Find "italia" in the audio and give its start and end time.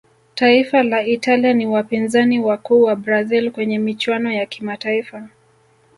1.05-1.53